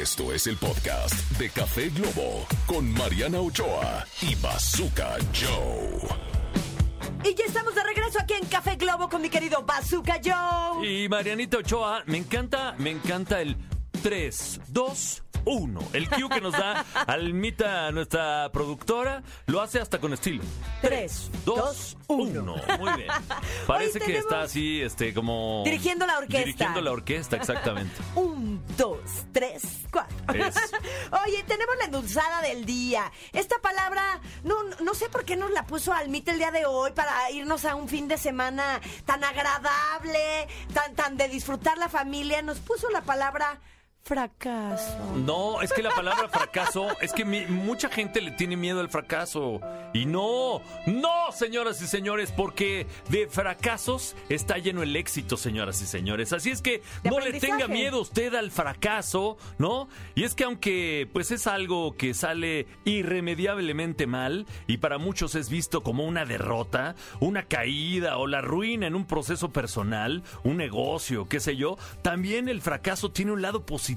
Esto 0.00 0.32
es 0.32 0.46
el 0.46 0.56
podcast 0.56 1.12
de 1.38 1.50
Café 1.50 1.90
Globo 1.90 2.46
con 2.66 2.90
Mariana 2.94 3.40
Ochoa 3.40 4.06
y 4.22 4.34
Bazooka 4.36 5.18
Joe. 5.34 6.08
Y 7.22 7.34
ya 7.34 7.44
estamos 7.44 7.74
de 7.74 7.82
regreso 7.84 8.18
aquí 8.18 8.32
en 8.32 8.46
Café 8.46 8.76
Globo 8.76 9.10
con 9.10 9.20
mi 9.20 9.28
querido 9.28 9.62
Bazooka 9.66 10.18
Joe. 10.24 10.88
Y 10.88 11.10
Marianita 11.10 11.58
Ochoa, 11.58 12.04
me 12.06 12.16
encanta, 12.16 12.74
me 12.78 12.88
encanta 12.88 13.42
el 13.42 13.54
3, 14.02 14.62
2, 14.68 15.22
1. 15.44 15.80
El 15.92 16.08
cue 16.08 16.28
que 16.30 16.40
nos 16.40 16.52
da 16.52 16.84
Almita, 17.06 17.90
nuestra 17.92 18.50
productora, 18.52 19.22
lo 19.46 19.60
hace 19.60 19.80
hasta 19.80 19.98
con 19.98 20.12
estilo. 20.12 20.42
3, 20.80 21.30
2, 21.44 21.96
1. 22.08 22.56
Muy 22.78 22.92
bien. 22.94 23.08
Parece 23.66 24.00
que 24.00 24.16
está 24.16 24.42
así, 24.42 24.80
este, 24.80 25.12
como... 25.12 25.62
Dirigiendo 25.64 26.06
la 26.06 26.18
orquesta. 26.18 26.46
Dirigiendo 26.46 26.80
la 26.80 26.92
orquesta, 26.92 27.36
exactamente. 27.36 27.94
1, 28.14 28.62
2, 28.76 28.98
3, 29.32 29.62
4. 29.62 29.71
Oye, 31.26 31.44
tenemos 31.46 31.76
la 31.78 31.84
endulzada 31.84 32.40
del 32.42 32.64
día. 32.64 33.10
Esta 33.32 33.58
palabra, 33.58 34.20
no, 34.44 34.62
no 34.80 34.94
sé 34.94 35.08
por 35.08 35.24
qué 35.24 35.36
nos 35.36 35.50
la 35.50 35.66
puso 35.66 35.92
Almita 35.92 36.32
el 36.32 36.38
día 36.38 36.50
de 36.50 36.66
hoy 36.66 36.92
para 36.92 37.30
irnos 37.30 37.64
a 37.64 37.74
un 37.74 37.88
fin 37.88 38.08
de 38.08 38.18
semana 38.18 38.80
tan 39.04 39.22
agradable, 39.24 40.48
tan, 40.72 40.94
tan 40.94 41.16
de 41.16 41.28
disfrutar 41.28 41.78
la 41.78 41.88
familia. 41.88 42.42
Nos 42.42 42.58
puso 42.60 42.88
la 42.90 43.02
palabra 43.02 43.60
fracaso. 44.04 44.98
No, 45.24 45.62
es 45.62 45.72
que 45.72 45.82
la 45.82 45.90
palabra 45.90 46.28
fracaso, 46.28 46.88
es 47.00 47.12
que 47.12 47.24
mi- 47.24 47.46
mucha 47.46 47.88
gente 47.88 48.20
le 48.20 48.32
tiene 48.32 48.56
miedo 48.56 48.80
al 48.80 48.88
fracaso. 48.88 49.60
Y 49.94 50.06
no, 50.06 50.60
no, 50.86 51.32
señoras 51.32 51.80
y 51.82 51.86
señores, 51.86 52.32
porque 52.32 52.86
de 53.10 53.28
fracasos 53.28 54.16
está 54.28 54.58
lleno 54.58 54.82
el 54.82 54.96
éxito, 54.96 55.36
señoras 55.36 55.80
y 55.82 55.86
señores. 55.86 56.32
Así 56.32 56.50
es 56.50 56.62
que 56.62 56.82
no 57.04 57.20
le 57.20 57.38
tenga 57.38 57.68
miedo 57.68 58.00
usted 58.00 58.34
al 58.34 58.50
fracaso, 58.50 59.36
¿no? 59.58 59.88
Y 60.14 60.24
es 60.24 60.34
que 60.34 60.44
aunque 60.44 61.08
pues 61.12 61.30
es 61.30 61.46
algo 61.46 61.96
que 61.96 62.14
sale 62.14 62.66
irremediablemente 62.84 64.06
mal 64.06 64.46
y 64.66 64.78
para 64.78 64.98
muchos 64.98 65.34
es 65.36 65.48
visto 65.48 65.82
como 65.82 66.04
una 66.04 66.24
derrota, 66.24 66.96
una 67.20 67.44
caída 67.44 68.16
o 68.18 68.26
la 68.26 68.40
ruina 68.40 68.86
en 68.86 68.94
un 68.96 69.06
proceso 69.06 69.50
personal, 69.52 70.22
un 70.42 70.56
negocio, 70.56 71.28
qué 71.28 71.38
sé 71.38 71.56
yo, 71.56 71.76
también 72.02 72.48
el 72.48 72.60
fracaso 72.62 73.10
tiene 73.12 73.32
un 73.32 73.42
lado 73.42 73.64
positivo 73.64 73.91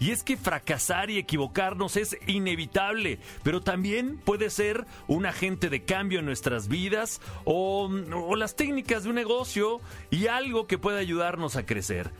y 0.00 0.10
es 0.10 0.22
que 0.22 0.36
fracasar 0.36 1.10
y 1.10 1.18
equivocarnos 1.18 1.96
es 1.96 2.16
inevitable, 2.26 3.18
pero 3.42 3.60
también 3.60 4.18
puede 4.18 4.50
ser 4.50 4.86
un 5.06 5.26
agente 5.26 5.70
de 5.70 5.84
cambio 5.84 6.18
en 6.18 6.26
nuestras 6.26 6.68
vidas 6.68 7.20
o, 7.44 7.88
las 8.36 8.56
técnicas 8.56 9.04
de 9.04 9.10
un 9.10 9.14
negocio 9.16 9.80
y 10.10 10.26
algo 10.26 10.66
que 10.66 10.78
puede 10.78 10.98
ayudarnos 10.98 11.56
a 11.56 11.66
crecer. 11.66 12.10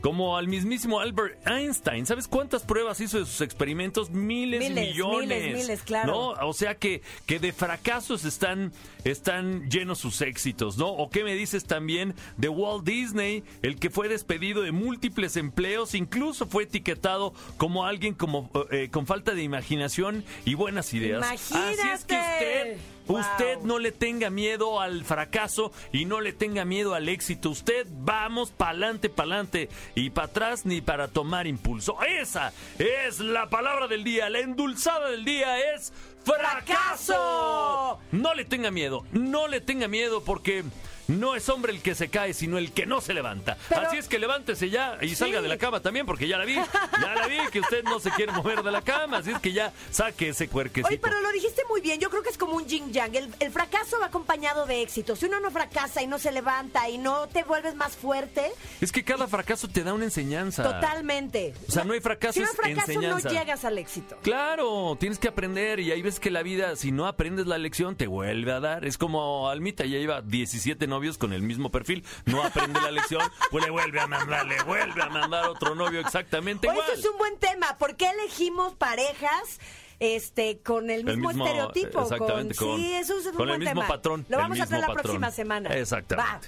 Como 0.00 0.36
al 0.36 0.46
mismísimo 0.48 1.00
Albert 1.00 1.46
Einstein. 1.46 2.06
¿Sabes 2.06 2.28
cuántas 2.28 2.62
pruebas 2.62 3.00
hizo 3.00 3.18
de 3.18 3.26
sus 3.26 3.40
experimentos? 3.40 4.10
Miles, 4.10 4.60
Miles, 4.60 4.88
millones. 4.90 5.28
miles, 5.28 5.56
miles, 5.56 5.82
claro. 5.82 6.12
¿No? 6.12 6.48
O 6.48 6.52
sea 6.52 6.76
que, 6.76 7.02
que 7.26 7.38
de 7.38 7.52
fracasos 7.52 8.24
están, 8.24 8.72
están 9.04 9.68
llenos 9.68 9.98
sus 9.98 10.20
éxitos, 10.20 10.78
¿no? 10.78 10.88
¿O 10.88 11.10
qué 11.10 11.24
me 11.24 11.34
dices 11.34 11.64
también 11.64 12.14
de 12.36 12.48
Walt 12.48 12.84
Disney, 12.84 13.42
el 13.62 13.78
que 13.78 13.90
fue 13.90 14.08
despedido 14.08 14.62
de 14.62 14.72
múltiples 14.72 15.36
empleos, 15.36 15.94
incluso 15.94 16.46
fue 16.46 16.64
etiquetado 16.64 17.34
como 17.56 17.84
alguien 17.84 18.14
como, 18.14 18.50
eh, 18.70 18.88
con 18.90 19.06
falta 19.06 19.34
de 19.34 19.42
imaginación 19.42 20.24
y 20.44 20.54
buenas 20.54 20.94
ideas? 20.94 21.24
Así 21.28 21.54
es 21.92 22.04
que 22.04 22.14
usted... 22.14 22.78
Wow. 23.08 23.20
Usted 23.20 23.58
no 23.62 23.78
le 23.78 23.90
tenga 23.90 24.30
miedo 24.30 24.80
al 24.80 25.04
fracaso 25.04 25.72
y 25.92 26.04
no 26.04 26.20
le 26.20 26.32
tenga 26.32 26.64
miedo 26.64 26.94
al 26.94 27.08
éxito. 27.08 27.50
Usted 27.50 27.86
vamos 27.90 28.50
pa'lante, 28.50 29.08
pa'lante 29.08 29.68
y 29.94 30.10
para 30.10 30.28
atrás 30.28 30.66
ni 30.66 30.80
para 30.80 31.08
tomar 31.08 31.46
impulso. 31.46 31.96
Esa 32.02 32.52
es 32.78 33.20
la 33.20 33.48
palabra 33.48 33.88
del 33.88 34.04
día. 34.04 34.28
La 34.28 34.40
endulzada 34.40 35.10
del 35.10 35.24
día 35.24 35.74
es 35.74 35.92
fracaso. 36.24 37.98
No 38.12 38.34
le 38.34 38.44
tenga 38.44 38.70
miedo, 38.70 39.04
no 39.12 39.48
le 39.48 39.60
tenga 39.60 39.88
miedo 39.88 40.22
porque 40.22 40.64
no 41.08 41.34
es 41.34 41.48
hombre 41.48 41.72
el 41.72 41.82
que 41.82 41.94
se 41.94 42.08
cae, 42.08 42.32
sino 42.34 42.56
el 42.58 42.72
que 42.72 42.86
no 42.86 43.00
se 43.00 43.12
levanta. 43.14 43.56
Pero- 43.68 43.80
Así 43.82 43.96
es 43.98 44.08
que 44.08 44.18
levántese 44.18 44.70
ya 44.70 44.98
y 45.02 45.14
salga 45.14 45.40
de 45.42 45.48
la 45.48 45.58
cama 45.58 45.80
también 45.80 46.06
porque 46.06 46.28
ya 46.28 46.38
la 46.38 46.44
vi. 46.44 46.54
Ya 46.54 47.14
la 47.14 47.26
vi 47.26 47.38
que 47.50 47.60
usted 47.60 47.82
no 47.84 47.98
se 48.00 48.10
quiere 48.10 48.32
mover 48.32 48.62
de 48.62 48.70
la 48.70 48.82
cama. 48.82 49.18
Así 49.18 49.30
es 49.30 49.38
que 49.40 49.52
ya 49.52 49.72
saque 49.90 50.28
ese 50.30 50.48
cuerquecito. 50.48 50.88
Oye, 50.88 50.98
pero 50.98 51.20
lo 51.20 51.30
dijiste 51.32 51.62
muy 51.68 51.80
bien. 51.80 51.98
Yo 52.00 52.10
creo 52.10 52.22
que 52.22 52.28
es 52.30 52.38
como 52.38 52.54
un 52.54 52.66
yin 52.66 52.92
yang. 52.92 53.14
El, 53.14 53.34
el 53.40 53.50
fracaso 53.50 53.98
va 54.00 54.06
acompañado 54.06 54.66
de 54.66 54.82
éxito. 54.82 55.16
Si 55.16 55.26
uno 55.26 55.40
no 55.40 55.50
fracasa 55.50 56.02
y 56.02 56.06
no 56.06 56.18
se 56.18 56.30
levanta 56.32 56.88
y 56.88 56.98
no 56.98 57.26
te 57.28 57.42
vuelves 57.44 57.74
más 57.74 57.96
fuerte, 57.96 58.50
Es 58.80 58.92
que 58.92 59.02
cada 59.04 59.26
fracaso 59.28 59.66
te 59.68 59.82
da 59.84 59.94
una 59.94 60.04
enseñanza. 60.04 60.62
totalmente. 60.62 61.54
O 61.68 61.72
sea, 61.72 61.84
no 61.84 61.94
hay 61.94 62.00
fracaso, 62.00 62.34
Si 62.34 62.40
no 62.40 62.46
hay 62.46 62.50
es 62.50 62.56
fracaso, 62.56 62.92
enseñanza. 62.92 63.28
no 63.30 63.34
llegas 63.34 63.64
al 63.64 63.78
éxito. 63.78 64.18
Claro, 64.22 64.96
tienes 65.00 65.18
que 65.18 65.28
aprender 65.28 65.80
y 65.80 65.90
ahí 65.90 66.02
ves 66.02 66.20
que 66.20 66.30
la 66.30 66.42
vida, 66.42 66.76
si 66.76 66.92
no 66.92 67.06
aprendes 67.06 67.46
la 67.46 67.56
lección, 67.56 67.96
te 67.96 68.06
vuelve 68.06 68.52
a 68.52 68.60
dar. 68.60 68.84
Es 68.84 68.98
como 68.98 69.48
Almita, 69.48 69.84
ya 69.86 69.96
lleva 69.98 70.20
17 70.20 70.86
novios 70.86 70.97
con 71.18 71.32
el 71.32 71.42
mismo 71.42 71.70
perfil, 71.70 72.04
no 72.26 72.42
aprende 72.42 72.80
la 72.80 72.90
lección, 72.90 73.22
pues 73.50 73.64
le 73.64 73.70
vuelve 73.70 74.00
a 74.00 74.06
mandar, 74.06 74.44
le 74.46 74.62
vuelve 74.64 75.02
a 75.02 75.08
mandar 75.08 75.48
otro 75.48 75.74
novio 75.74 76.00
exactamente 76.00 76.66
igual. 76.66 76.84
eso 76.92 77.00
es 77.00 77.06
un 77.10 77.18
buen 77.18 77.38
tema. 77.38 77.76
¿Por 77.78 77.96
qué 77.96 78.10
elegimos 78.10 78.74
parejas 78.74 79.60
este 80.00 80.60
con 80.60 80.90
el 80.90 81.04
mismo, 81.04 81.28
mismo, 81.28 81.44
estereotipo? 81.46 82.02
exactamente, 82.02 82.54
con, 82.56 82.68
con- 82.68 82.76
sí, 82.80 82.92
eso 82.94 83.18
es 83.18 83.26
un 83.26 83.32
con 83.34 83.48
el 83.50 83.58
mismo 83.60 83.74
tema. 83.82 83.86
patrón, 83.88 84.26
Lo 84.28 84.36
el 84.36 84.42
vamos 84.42 84.60
a 84.60 84.64
hacer 84.64 84.80
la 84.80 84.92
próxima 84.92 85.30
semana. 85.30 85.70
Exactamente. 85.70 86.30
Va. 86.30 86.40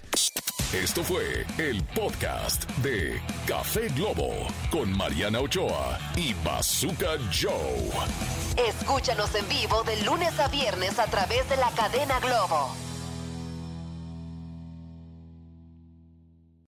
Esto 0.72 1.02
fue 1.02 1.44
el 1.58 1.82
podcast 1.82 2.62
de 2.78 3.20
Café 3.46 3.88
Globo 3.88 4.32
con 4.70 4.96
Mariana 4.96 5.40
Ochoa 5.40 5.98
y 6.16 6.32
Bazooka 6.44 7.16
Joe. 7.32 7.90
Escúchanos 8.68 9.34
en 9.34 9.48
vivo 9.48 9.82
de 9.82 10.00
lunes 10.04 10.38
a 10.38 10.46
viernes 10.46 11.00
a 11.00 11.06
través 11.06 11.48
de 11.48 11.56
la 11.56 11.70
cadena 11.72 12.20
Globo. 12.20 12.72